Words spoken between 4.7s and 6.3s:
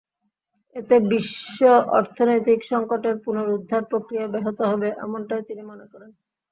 হবে, এমনটাই তিনি মনে করেন।